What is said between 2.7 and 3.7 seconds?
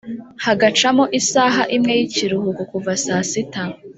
kuva saa sita